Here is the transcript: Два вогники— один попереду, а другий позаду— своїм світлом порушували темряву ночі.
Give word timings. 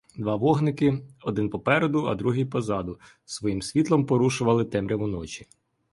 Два 0.15 0.35
вогники— 0.35 1.03
один 1.23 1.49
попереду, 1.49 2.05
а 2.07 2.15
другий 2.15 2.45
позаду— 2.45 2.99
своїм 3.25 3.61
світлом 3.61 4.05
порушували 4.05 4.65
темряву 4.65 5.07
ночі. 5.07 5.47